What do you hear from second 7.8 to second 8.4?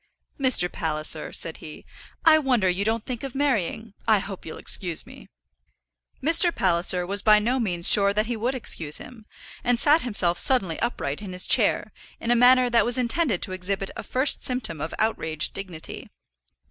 sure that he